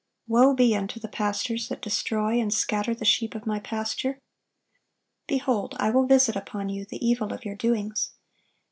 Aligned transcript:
(1133) 0.25 0.35
"Woe 0.35 0.55
be 0.75 0.81
unto 0.81 0.99
the 0.99 1.07
pastors 1.07 1.69
that 1.69 1.79
destroy 1.79 2.39
and 2.41 2.51
scatter 2.51 2.95
the 2.95 3.05
sheep 3.05 3.35
of 3.35 3.45
My 3.45 3.59
pasture!... 3.59 4.17
Behold, 5.27 5.75
I 5.77 5.91
will 5.91 6.07
visit 6.07 6.35
upon 6.35 6.69
you 6.69 6.85
the 6.85 7.07
evil 7.07 7.31
of 7.31 7.45
your 7.45 7.55
doings." 7.55 8.09